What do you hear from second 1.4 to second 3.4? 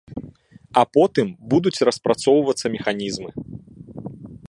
будуць распрацоўвацца механізмы.